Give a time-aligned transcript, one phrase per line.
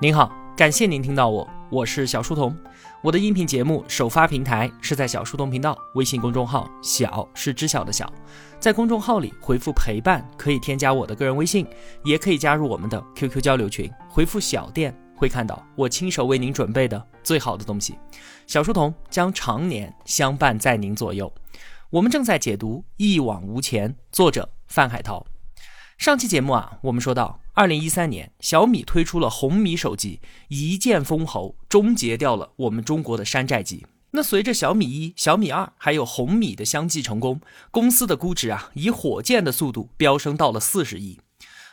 [0.00, 2.56] 您好，感谢您听到我，我是小书童。
[3.02, 8.08] 我的音频节目首发平台是在小书童频道微信公众号，小是知晓的小，
[8.60, 11.66] 在公众号里回复陪伴，可以添加我的个人微信，
[12.04, 17.98] 也可以加入我们的 QQ 交流群，回复小店会看到我亲手为您准备的最好的东西。
[18.46, 21.32] 小书童将常年相伴在您左右。
[21.90, 25.26] 我们正在解读《一往无前》，作者范海涛。
[25.96, 33.84] 上期节目啊，我们说到，二零一三年小米推出了红米手机，一剑封喉，终结掉了我们中国的山寨机。
[34.12, 37.40] 那随着小米一、小米二还有红米的相继成功，
[37.72, 41.18] 公司的估值啊，以火箭的速度飙升到了四十亿。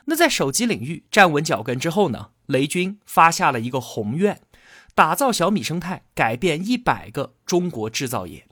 [0.05, 4.41] 那在手机领域站稳脚跟之后呢，雷军发下了一个宏愿，
[4.95, 8.47] 打造小米生态，改变一百个中国制造业。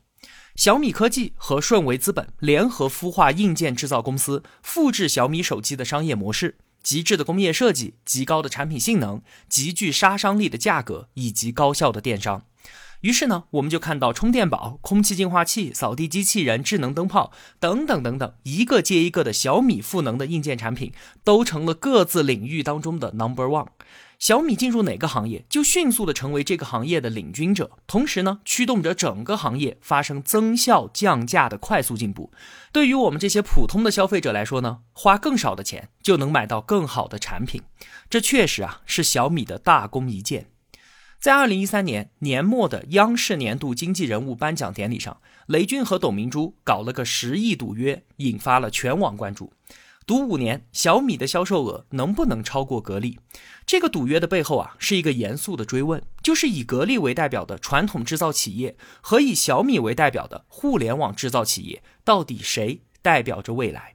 [0.54, 12.44] 小米科技和顺为资本联合孵化硬件制造公司，复制小米手机的商业模式：极致的工业设计、极高的产品性能、极具杀伤力的价格以及高效的电商。
[13.04, 17.30] 于是呢，我们就看到充电宝、空气净化器、扫地机器人、智能灯泡
[17.60, 20.90] 等等等等，一个接一个的小米赋能的硬件产品，
[21.22, 23.66] 都成了各自领域当中的 number one。
[24.18, 32.32] 小米进入哪个行业，就迅速的成为这个行业的领军者，同时呢，驱动着整个行业发生增效降价的快速进步。
[32.72, 37.60] 对于我们这些普通的消费者来说呢，花更少的钱就能买到更好的产品，
[38.08, 40.46] 这确实啊是小米的大功一件。
[41.24, 49.50] 在二零一三年年末的央视年度经济人物颁奖典礼上，雷军和董明珠搞了个十亿赌约，引发了全网关注。
[50.06, 53.18] 赌五年，小米的销售额能不能超过格力？
[53.64, 63.93] 这个赌约的背后啊，是一个严肃的追问，就是以格力为代表的传统制造企业和以小米为代表的互联网制造企业，到底谁代表着未来？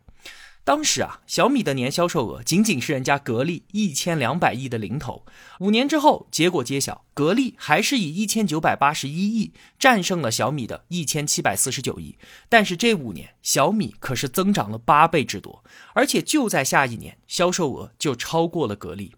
[0.69, 5.25] 当时啊，小米的年销售额仅仅是人家格力一千两百亿的零头。
[5.61, 12.19] 五年之后，结果揭晓，格力还是以一千九百八十一亿战胜了小米的一千七百四十九亿。
[12.49, 15.63] 但是这五年，小米可是增长了八倍之多，
[15.95, 19.15] 而且就在下一年，销售额就超过了格力。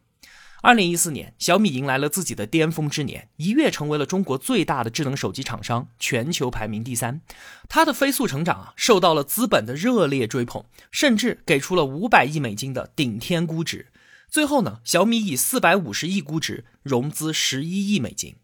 [0.64, 7.20] 二零一四年，小米迎来了自己的巅峰之年，一跃成为了中国最大的智能手机厂商，全球排名第三。
[7.68, 13.88] 它的飞速成长啊，受到了资本的热烈追捧，甚至给出了五百亿美金的顶天估值。
[14.30, 18.36] 最后呢，小米以四百五十亿估值融资十一亿美金。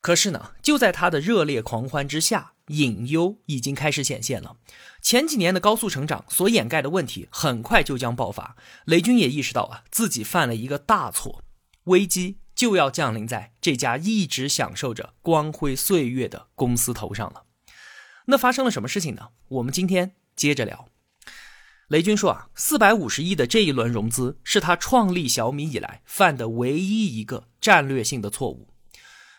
[0.00, 4.56] 可是呢，就在它的热烈狂欢之下，隐忧已经开始显现了。
[5.00, 8.56] 前几年的高速成长所掩盖的问题，很快就将爆发。
[8.84, 11.42] 雷军也意识到啊，自己犯了一个大错，
[11.84, 17.44] 危机就要降临在这家一直享受着光辉岁月的公司头上了。
[18.26, 19.30] 那发生了什么事情呢？
[19.48, 20.88] 我们今天接着聊。
[21.88, 28.68] 雷军说啊，四百五十亿的这一轮融资是他创立小米以来犯的唯一一个战略性的错误。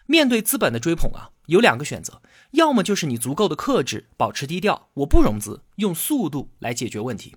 [0.05, 2.21] 面对资本的追捧啊，有两个选择。
[2.53, 7.31] 要么就是你足够的克制，保持低调，我不融资，用速度来解决问题；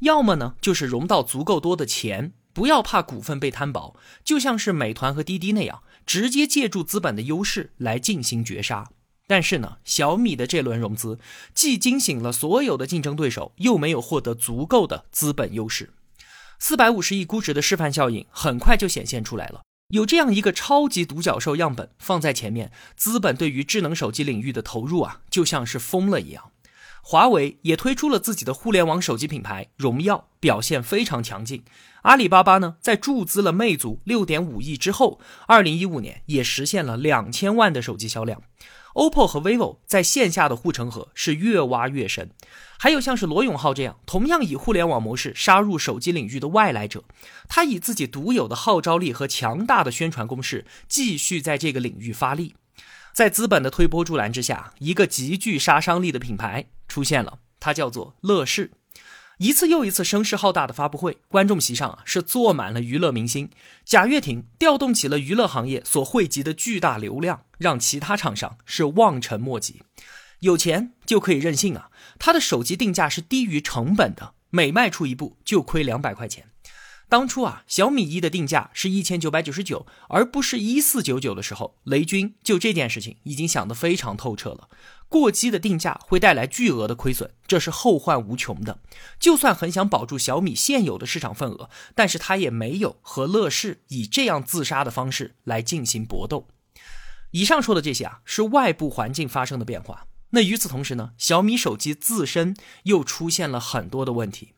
[0.00, 3.94] 要么呢，就是融到足够多的钱，不要怕股份被摊薄，
[4.24, 8.88] 就像是美团和滴滴那样，直接借助资本的优势来进行绝杀。
[9.26, 11.18] 但是呢，小米的这轮融资
[11.52, 15.92] 既惊醒了所有的竞争对手，又没有获得足够的资本优势。
[16.58, 19.60] 四百五十亿估值的示范效应很快就显现出来了。
[19.92, 26.50] 有这样一个超级独角兽样本放在前面，资本对于智能手机领域的投入啊，就像是疯了一样。
[27.02, 31.62] 华为也推出了自己的互联网手机品牌荣耀，表现非常强劲。
[32.02, 38.40] 阿里巴巴呢，在注资了魅族六点五亿之后，二零一五年也实现了两千万的手机销量。
[38.94, 42.30] OPPO 和 vivo 在线下的护城河是越挖越深，
[42.82, 47.04] 还有像是罗永浩这样同样以互联网模式杀入手机领域的外来者，
[47.48, 52.56] 他以自己独有的号召力和强大的宣传攻势，继续在这个领域发力。
[53.12, 58.72] 在资本的推波助澜之下，一个极具杀伤力的品牌出现了，它叫做乐视。
[59.38, 63.48] 一次又一次声势浩大的发布会，观众席上啊是坐满了娱乐明星。
[63.84, 69.82] 贾跃亭调动起了娱乐行业所汇集的巨大流量，让其他厂商是望尘莫及。
[70.40, 71.88] 有钱就可以任性啊！
[72.24, 76.50] 他的手机定价是低于成本的，每卖出一部就亏两百块钱。
[77.08, 84.68] 当初啊，小米一的定价是一千九百九十九，而不是一四九九的时候，雷军就这件事情已经想得非常透彻了。
[85.08, 88.78] 过激的定价会带来巨额的亏损，这是后患无穷的。
[89.18, 96.46] 就算很想保住小米现有的市场份额，但是他也没有和乐视以这样自杀的方式来进行搏斗。
[97.32, 100.06] 以上说的这些啊，是外部环境发生的变化。
[100.34, 104.54] 那与此同时呢，小米手机自身又出现了很多的问题。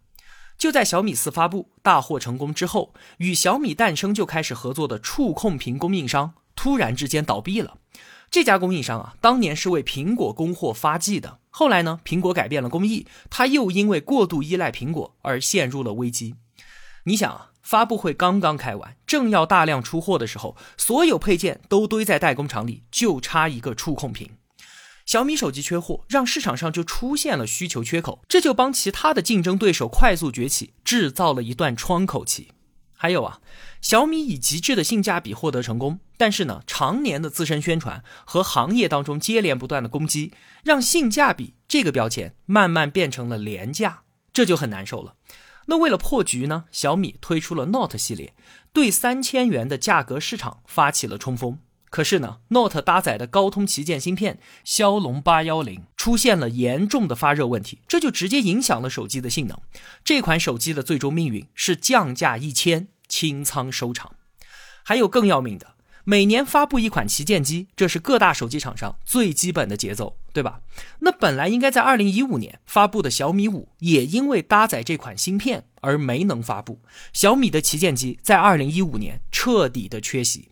[0.57, 7.79] 就在小米四发布大获成功之后，与小米诞生就开始合作的触控屏供应商突然之间倒闭了。
[8.31, 16.37] 这家供应商啊，当年是为苹果供货发迹的，后来呢，苹果改变了工艺，它又因为过度依赖苹果而陷入了危机。
[17.05, 24.31] 你想啊，发布会刚刚开完，正要大量出货的时候，所有配件都堆在代工厂里，就差一个触控屏。
[25.07, 32.53] 小米手机缺货，让市场上就出现了需求缺口，这就帮其他的竞争对手快速崛起制造了一段窗口期。
[32.97, 33.41] 还有啊，
[33.83, 45.17] 小米以极致的性价比获得成功，但是呢，常年的自身宣传和行业当中接连不断的攻击，让性价比这个标签慢慢变成了廉价，这就很难受了。
[45.67, 48.35] 那为了破局呢，小米推出了 Note 系列，
[48.73, 51.59] 对三千元的价格市场发起了冲锋。
[51.95, 59.57] 可是呢，Note 搭载的高通旗舰芯片骁龙八幺零出现了严重的发热问题，这就直接影响了手机的性能。
[60.03, 64.17] 这款手机的最终命运是降价一千，清仓收场。
[64.83, 70.63] 还有更要命的，每年发布一款旗舰机，这是各大手机厂商最基本的节奏，对吧？
[70.99, 76.81] 那本来应该在二零一五年发布的小米五，也因为搭载这款芯片而没能发布。
[77.13, 80.49] 小米的旗舰机在二零一五年彻底的缺席。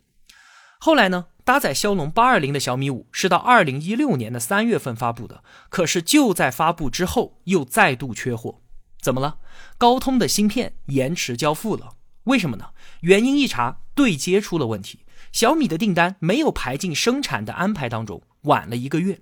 [0.79, 1.27] 后来呢？
[1.44, 8.61] 搭载骁龙八二零的小米五是到二零一六年的三月份发布的，可是就在发布之后又再度缺货，
[9.00, 9.39] 怎么了？
[9.77, 11.94] 高通的芯片延迟交付了，
[12.25, 12.67] 为什么呢？
[13.00, 15.00] 原因一查，对接出了问题，
[15.33, 19.21] 小米的订单没有排进生产的安排当中，晚了一个月。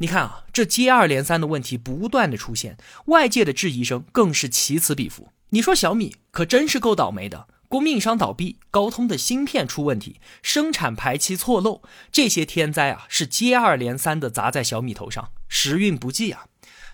[0.00, 5.32] 你看啊，这接二连三的问题不断的出现，外界的质疑声更是起此彼伏。
[5.48, 7.48] 你说小米可真是够倒霉的。
[7.68, 16.46] 供应商倒闭，高通的芯片出问题，生产排期错漏，这些天灾啊是接二连三的砸在小米头上，时运不济啊。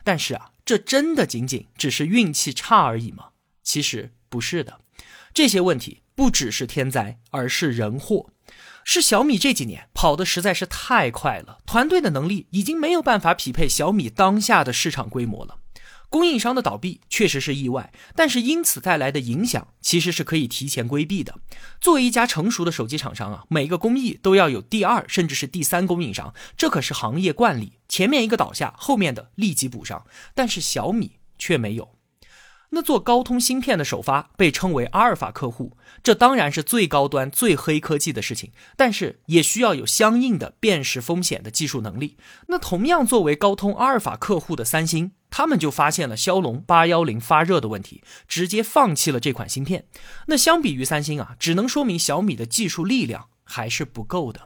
[0.03, 3.29] 但是啊，这真的仅仅只是运气差而已吗？
[3.63, 4.81] 其实不是的，
[5.33, 8.31] 这些问题不只是天灾，而是人祸，
[8.85, 15.59] 是小米这几年跑的实在是太快了，团队的能力已经没有办法匹配小米当下的市场规模了。
[16.15, 21.41] 供应商的倒闭确实是意外，但是因此带来的影响其实是可以提前规避的。
[21.81, 27.73] 作为一家成熟的手机厂商啊，每个工艺都要有第二甚至是第三供应商，这可是行业惯例。
[27.89, 30.07] 前面一个倒下，后面的立即补上。
[30.37, 31.97] 但是小米却没有。
[32.71, 42.17] 那做高通芯片的首发被称为阿尔法客户，这当然是最高端、最黑科技的事情，但是也需要有相应的辨识风险的技术能力。
[42.47, 45.11] 那同样作为高通阿尔法客户的三星。
[45.37, 49.87] 他们就发现了骁龙八幺零发热的问题，直接放弃了这款芯片。
[50.29, 54.43] 那相比于三星啊，只能说明小米的技术力量还是不够的。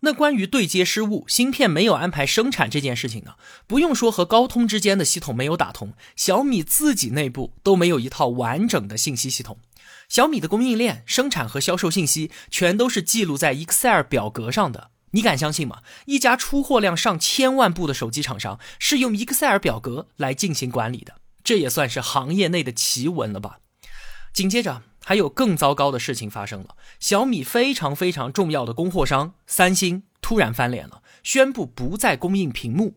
[0.00, 3.36] 那关于对接失误、芯片没有安排生产这件事情呢？
[3.66, 9.56] 不用说和高通之间的系统没有打通，小米自己内部都没有一套完整的信息系统。
[10.10, 14.90] 小米的供应链、生产和销售信息全都是记录在 Excel 表格上的。
[15.14, 15.82] 你敢相信吗？
[16.06, 23.60] 一家出货量上千万部的手机厂商是用 Excel 表格来进行管理的，这也算是行业内的奇闻了吧？
[24.32, 32.96] 紧接着还有更糟糕的事情发生了，小米非常非常重要的供货商三星突然翻脸了，宣布不再供应屏幕。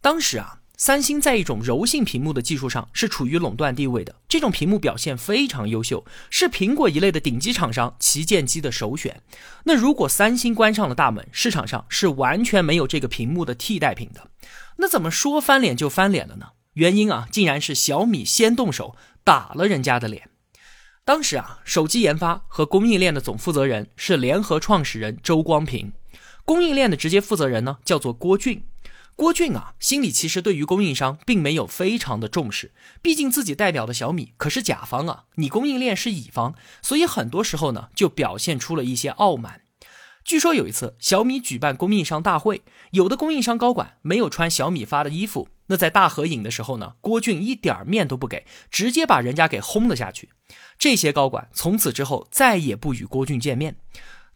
[0.00, 0.60] 当时啊。
[0.78, 9.22] 三星在一种柔性屏幕的技术上是处于垄断地位的，这种屏幕表现非常优秀，是苹果一类的顶级厂商旗舰机的首选。
[9.64, 14.28] 那如果三星关上了大门，市场上是完全没有这个屏幕的替代品的。
[14.76, 16.48] 那怎么说翻脸就翻脸了呢？
[16.74, 20.28] 原因啊，竟然是小米先动手打了人家的脸。
[21.06, 25.92] 当时啊，手机研发和供应链的总负责人是联合创始人周光平，
[26.44, 28.62] 供应链的直接负责人呢叫做郭俊。
[29.16, 39.62] 郭俊啊，心里其实对于供应商并没有非常的重视，毕竟自己代表的小米可是甲方啊，你供应链是乙方，所以很多时候呢就表现出了一些傲慢。
[40.22, 50.28] 据说有一次小米举办供应商大会，有的供应商高管没有穿小米发的衣服，那在大合影的时候呢，郭俊一点面都不给，直接把人家给轰了下去。
[50.78, 53.76] 这些高管从此之后再也不与郭俊见面。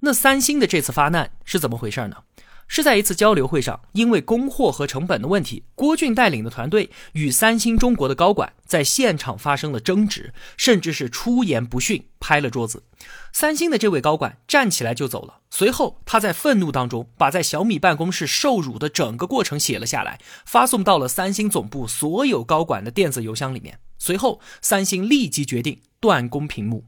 [0.02, 2.22] 那三星的这次发难是怎么回事呢？
[2.70, 12.84] 是在一次交流会上，因为供货和成本的问题，郭俊带领的团队与三星中国的高管在现场发生了争执，甚至是出言不逊，拍了桌子。
[13.32, 23.80] 三星的这位高管站起来就走了，随后他在愤怒当中把在小米办公室受辱的整个过程写了下来，发送到了三星总部所有高管的电子邮箱里面。
[23.98, 26.84] 随后，三星立即决定断供屏幕。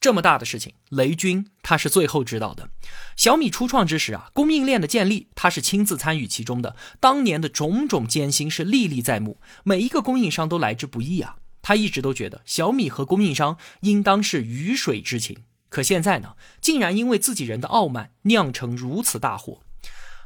[0.00, 2.70] 这么大的事情，雷军他是最后知道的。
[3.16, 11.36] 小米初创之时啊，供应链的建立他是亲自参与其中的，当年的种种艰辛是历历在目，每一个供应商都来之不易啊。
[11.60, 15.38] 他一直都觉得小米和供应商应当是鱼水之情。
[15.68, 19.60] 可现在呢，竟然因为自己人的傲慢酿成如此大祸。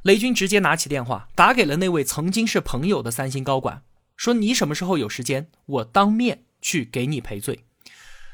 [0.03, 3.83] 雷军直接拿起电话打给了那位曾经是朋友的三星高管，
[4.17, 7.65] 说：“你什么时候有时间，我当面去给你赔罪。”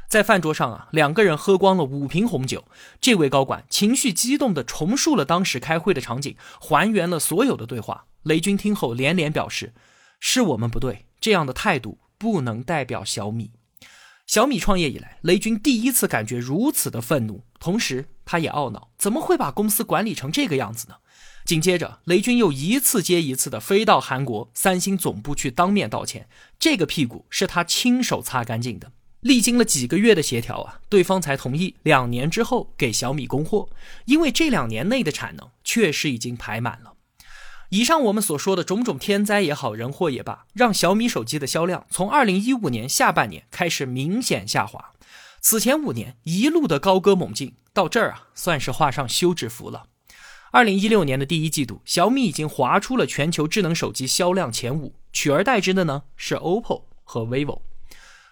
[0.08, 2.64] 在饭桌上啊，两个人喝光了五瓶红酒。
[2.98, 8.06] 这位高管情绪激动地重述了当时开会的场景，还原了所有的对话。
[8.22, 9.74] 雷军听后连连表示
[10.18, 13.50] ：“是我们不对，这样的态度不能代表小米。”
[14.26, 20.96] 小米创业以来，雷军第一次感觉如此的愤怒，同时他也懊恼，怎么会把公司管理成这个样子呢？
[21.44, 28.92] 紧接着，雷军又一次接一次的飞到韩国三星总部去当面道歉，这个屁股是他亲手擦干净的。
[29.20, 33.68] 历经了几个月的协调啊，对方才同意两年之后给小米供货，
[34.04, 36.94] 因为这两年内的产能确实已经排满了。
[37.70, 44.92] 以上我们所说的种种天灾也好，人祸也罢，让小米手机的销量从二零一五年下半年开始明显下滑。
[45.40, 49.88] 此前五年一路的高歌猛进，到这儿啊，算是画上休止符了。
[50.50, 57.60] 二零一六年的第一季度，小米已经划出了全球智能手机销量前五，取而代之的呢是 OPPO 和 vivo。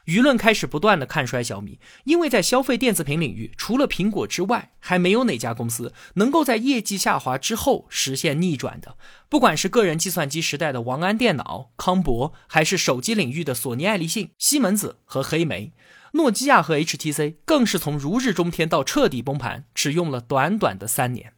[0.06, 8.96] 舆论开始不断的看衰小米，因为在消费电子品领域，除了苹果之外，还没有哪家公司能够在业绩下滑之后实现逆转的。
[9.28, 15.72] 不管是个人计算机时代的王安电脑、康博，还是手机领域的索尼、爱立信、西门子和黑莓，
[16.12, 21.32] 诺基亚和 HTC，更是从如日中天到彻底崩盘，只用了短短的三年。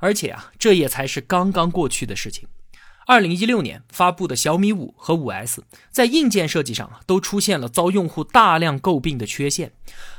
[0.00, 2.48] 而且啊，这也才是刚刚过去的事情。
[3.10, 9.72] 二零一六年发布的小米五和五 S，在硬件设计上啊，都出现了遭用户大量诟病的缺陷。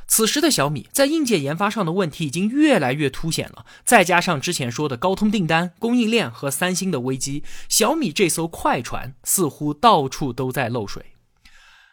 [0.07, 11.13] 此时的小米在硬件研发上的问题已经越来越凸显了，再加上之前说的高通订单、供应链和三星的危机，小米这艘快船似乎到处都在漏水。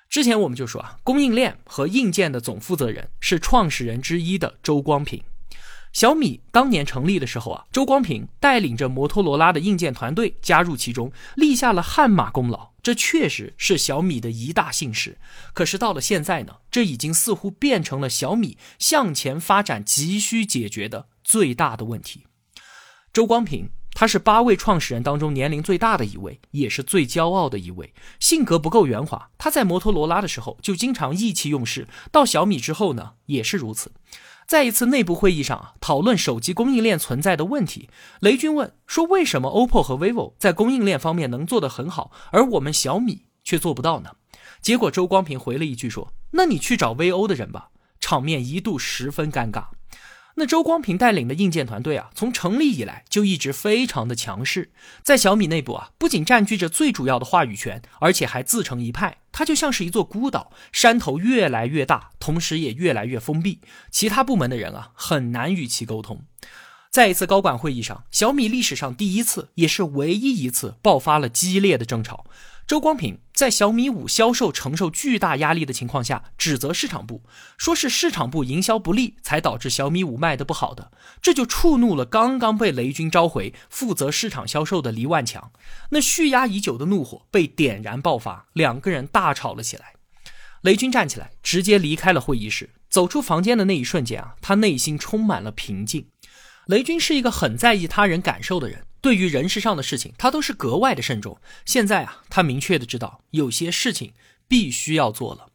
[0.08, 5.22] 之前我们就说啊，供应链和硬件的总负责人是创始人之一的周光平。
[5.92, 12.70] 小米当年成立的时候啊，周光平带领着摩托罗拉的硬件团队加入其中，立下了汗马功劳。
[12.82, 15.18] 这确实是小米的一大幸事。
[15.52, 22.26] 可是到了现在呢，这已经似乎变成了小米向前发展急需解决的最大的问题。
[23.12, 23.70] 周光平。
[23.94, 27.92] 他是八位创始人当中年龄最大的一位，也是最骄傲的一位。
[28.20, 33.90] 性格不够圆滑，他在摩托罗拉的时候就经常意气用事，到小米之后呢，也是如此。
[34.48, 37.90] 在一次内部会议上啊，讨论手机供应链存在的问题，
[38.20, 44.12] 雷军问说：“为什么 OPPO 和 vivo 在供应链方面能做得很好，而我们小米却做不到呢？”
[44.62, 47.68] 结果周光平回了一句说：“那你去找 VO 的人吧。”
[48.00, 49.66] 场面一度十分尴尬。
[50.36, 54.70] 那周光平带领的硬件团队啊，从成立以来就一直非常的强势，
[55.02, 59.18] 在小米内部啊，不仅占据着最主要的话语权，而且还自成一派。
[59.38, 66.24] 它就像是一座孤岛，山头越来越大，同时也越来越封闭，其他部门的人啊，很难与其沟通。
[66.90, 72.24] 在一次高管会议上，小米历史上第一次，也是唯一一次爆发了激烈的争吵。
[72.68, 77.22] 周光平在小米五销售承受巨大压力的情况下，指责市场部，
[77.56, 80.92] 说是市场部营销不力，才导致小米五卖的不好的。
[81.22, 85.50] 这就触怒了刚刚被雷军召回负责市场销售的黎万强，
[85.92, 89.94] 那蓄压已久的怒火被点燃爆发，两个人大吵了起来。
[90.60, 96.06] 雷军站起来，直接离开了会议室，走出房间的那一瞬间啊，他内心充满了平静。
[96.66, 98.84] 雷军是一个很在意他人感受的人。
[99.00, 101.40] 对于人事上的事情，他都是格外的慎重。
[101.64, 104.12] 现在啊，他明确的知道有些事情
[104.46, 105.48] 必须要做了。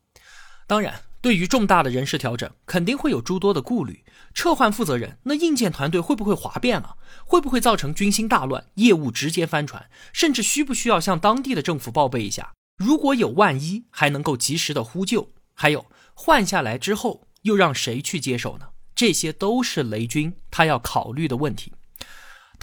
[0.66, 4.04] 当然，对于重大的人事调整，肯定会有诸多的顾虑。
[4.34, 6.96] 撤换负责人，那硬件团队会不会哗变了？
[7.26, 9.90] 会不会造成军心大乱，业务直接翻船？
[10.12, 12.54] 甚至需不需要向当地的政府报备一下？
[12.78, 15.30] 如果有万一，还能够及时的呼救？
[15.54, 15.86] 还有
[16.16, 18.70] 换下来之后，又让谁去接手呢？
[18.96, 21.74] 这些都是雷军他要考虑的问题。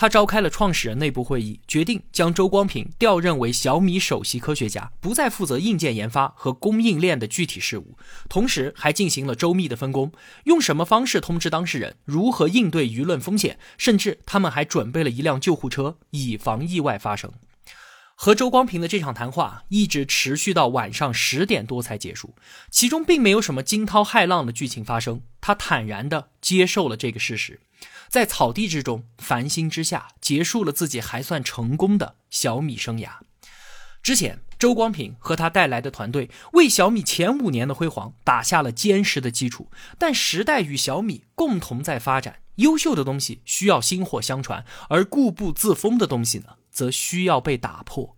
[0.00, 10.10] 他召开了创始人内部会议，决定将周光平调任为小米首席科学家，不再负责硬件研发和供应链的具体事务，同时还进行了周密的分工，
[10.44, 17.30] 用什么方式通知当事人，如何应对舆论风险，甚至他们还准备了一辆救护车，以防意外发生。
[18.14, 22.34] 和周光平的这场谈话一直持续到晚上十点多才结束，
[22.70, 27.60] 其中并没有什么惊涛骇浪的剧情发生，他坦然地接受了这个事实。
[28.10, 33.08] 在草地之中，繁星之下，结束了自己还算成功的小米生涯。
[34.02, 39.70] 之前，周光平和他带来的团队为小米前五年的辉煌打下了坚实的基础。
[39.96, 48.16] 但时代与小米共同在发展，优秀的东西需要薪火相传，而固步自封的东西呢，则需要被打破。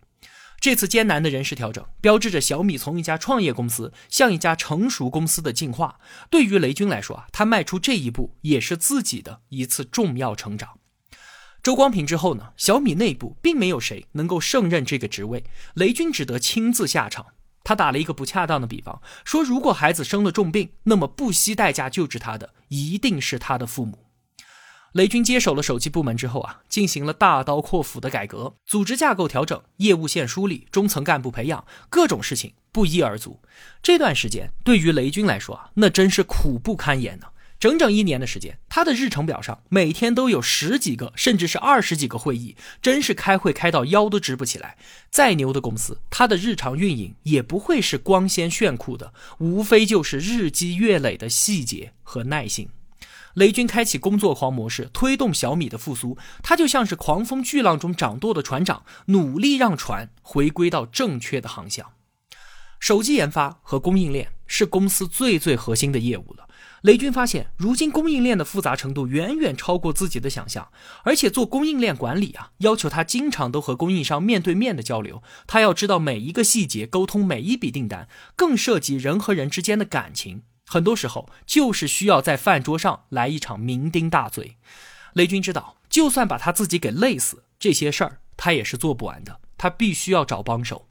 [0.63, 5.99] 这次艰难的人事调整，标志着小米从一家创业公司向一家成熟公司的进化。
[6.31, 10.79] 对于雷军来说啊，他迈出这一步也是自己的一次重要成长。
[11.65, 15.43] 周光平之后呢，小米内部并没有谁能够胜任这个职位，
[15.75, 17.27] 雷军只得亲自下场。
[17.65, 24.02] 他打了一个不恰当的比方，说如果孩子生了重病，那么不惜代价救治他的一定是他的父母。
[24.93, 33.41] 雷军接手了手机部门之后啊，进行了大刀阔斧的改革，组织架构调整，业务线梳理，中层干部培养，各种事情不一而足。
[33.83, 37.29] 这段时间对于雷军来说啊，那真是苦不堪言呢。
[37.59, 44.77] 整整一年的时间，他的日程表上每天都有十几个，甚至是二十几个会议，真是开会开到腰都直不起来。
[45.11, 52.69] 再牛的公司，它的日常运营也不会是光鲜炫酷的，无非就是日积月累的细节和耐心。
[53.35, 56.17] 雷军开启工作狂模式，推动小米的复苏。
[56.43, 61.93] 他就像是狂风巨浪中掌舵的船长，努力让船回归到正确的航向。
[62.79, 66.49] 手机研发和供应链是公司最最核心的业务了。
[66.83, 70.69] 雷军发现，如今供应链的复杂程度远远超过自己的想象，
[71.05, 80.43] 而且做供应链管理啊，要求他经常都和供应商面对面的交流，他要知道每一个细节，沟通每一笔订单，更涉及人和人之间的感情。
[80.73, 84.57] 很多时候就是需要在饭桌上来一场酩酊大醉。
[85.13, 89.39] 雷军知道，就算把他自己给累死，这些事儿他也是做不完的。
[89.59, 90.89] 他必须要找帮手。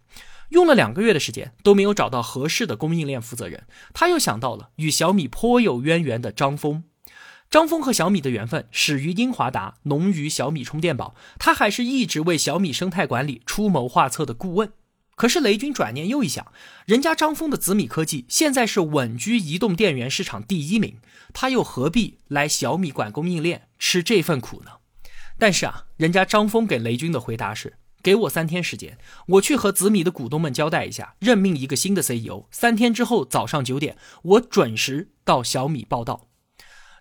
[0.50, 6.83] 用了两个月的时间都没有找到合适的供应链负责人，他又想到了与小米颇有渊源的张峰。
[7.50, 11.15] 张峰和小米的缘分始于英华达，浓于小米充电宝。
[11.39, 14.71] 他还是一直为小米生态管理出谋划策的顾问。
[15.21, 16.51] 可是雷军转念又一想，
[16.87, 20.97] 人家张峰的紫米科技现在是稳居移动电源市场第一名，
[21.31, 24.71] 他又何必来小米管供应链吃这份苦呢？
[25.37, 28.97] 但是啊，人家张峰给雷军的回答是：给我三天时间，
[29.27, 32.47] 我去和紫米的股东们交代一下，任命一个新的 CEO。
[32.49, 36.29] 三天之后早上九点，我准时到小米报道。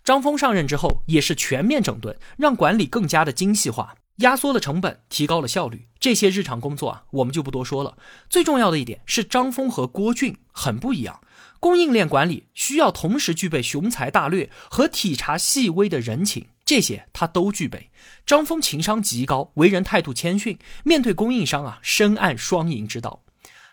[0.05, 3.95] 张峰上任之后，也是全面整顿，让管理更加的精细化。
[4.21, 7.99] 压缩了成本，提高了效率，这些日常工作啊，我们就不多说了。
[8.31, 11.21] 最重要的一点是，张峰和郭俊很不一样。
[11.59, 17.91] 供应链管理需要同时具备雄才大略和体察细微的人情，这些他都具备。
[18.25, 23.23] 张峰情商极高，为人态度谦逊，面对供应商啊，深谙双赢之道。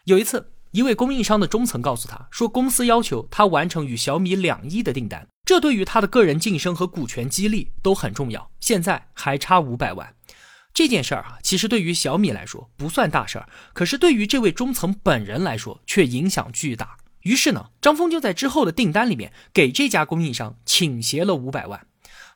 [0.03, 0.51] 有一次。
[0.71, 8.51] 一位供应商的中层告诉他说，公司要求他完成与小米两亿的订单，这对于他的个人晋升和股权激励都很重要。
[8.60, 10.13] 现在还差五百万，
[10.73, 16.97] 这件事儿啊，其实对于小米来说不算大事儿，可是对于这位中层本人来说却影响巨大。
[17.21, 21.88] 于是呢，张峰就在之后的订单里面给这家供应商倾斜了五百万。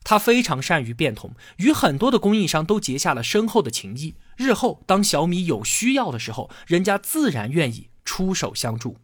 [0.04, 4.16] 他非常善于变通，与很多的供应商都结下了深厚的情谊。
[4.36, 7.90] 日后当小米有需要的时候，人家自然愿意。
[8.04, 8.98] 出手相助，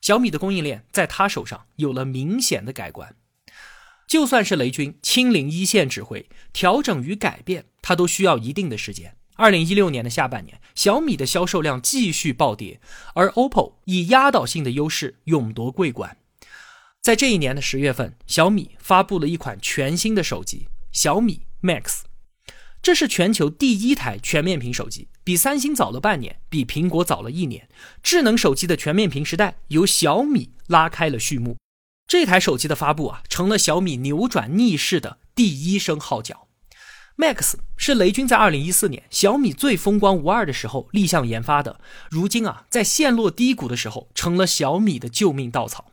[0.00, 3.16] 小米的供应链在他手上有了明显的改观。
[4.06, 9.14] 就算是雷军亲临一线指挥调整与改变，它都需要一定的时间。
[9.36, 12.80] 二零一六年的下半年，小米的销售量继续暴跌，
[13.14, 16.16] 而 OPPO 以压倒性的优势勇夺桂冠。
[17.00, 22.00] 在这一年的十月份，小米发布了一款全新的手机——小米 Max。
[22.82, 27.68] 这是全球第一台全面屏手机，比三星早了半年，比苹果早了一年。
[28.02, 31.56] 智能手机的全面屏时代由小米拉开了序幕。
[32.08, 36.45] 这台手机的发布啊，成了小米扭转逆势的第一声号角。
[37.16, 45.92] Max 是雷军在二零一四年小米最风光无二的时候立项研发的，如今啊，在陷落低谷的时候，成了小米的救命稻草。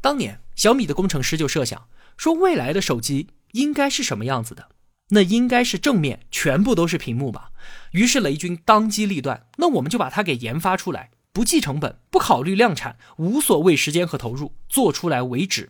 [0.00, 4.68] 当年小米的工程师就设想说，未来的手机应该是什么样子的？
[5.10, 7.50] 那应该是正面全部都是屏幕吧？
[7.90, 15.68] 于是雷军当机立断，那我们就把它给研发出来，不计成本，不考虑量产，无所谓时间和投入，做出来为止。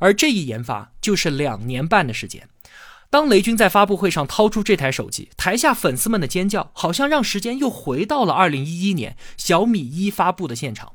[0.00, 2.48] 而这一研发就是两年半的时间。
[3.12, 10.94] 当雷军在发布会上掏出这台手机，台下粉丝们的尖叫，好像让时间又回到了二零一一年小米一发布的现场。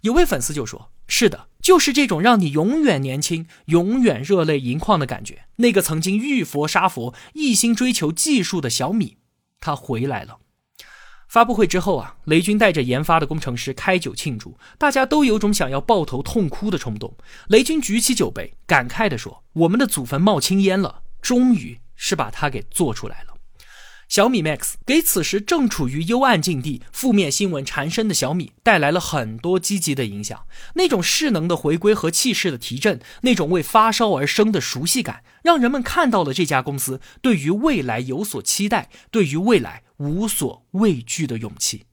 [0.00, 5.44] 有位粉丝就说：“是的。”就是这种让你永远年轻、永远热泪盈眶的感觉。
[5.58, 9.18] 那个曾经遇佛杀佛、一心追求技术的小米，
[9.60, 10.38] 他回来了。
[11.28, 17.16] 发布会之后啊，雷军带着研发的工程师开酒庆祝，大家都有种想要抱头痛哭的冲动。
[17.46, 23.34] 雷军举起酒杯，感慨地说：“我们的祖坟冒青烟了，终于是把它给做出来了。”
[24.06, 30.46] 小米 Max 给此时正处于幽暗境地、负面新闻缠身的小米带来了很多积极的影响。
[30.74, 41.86] 那种势能的回归和气势的提振，那种为发烧而生的熟悉感，让人们看到了这家公司对于未来有所期待、对于未来无所畏惧的勇气。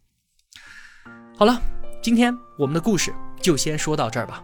[1.38, 1.60] 好了，
[2.04, 4.44] 今天我们的故事就先说到这儿吧。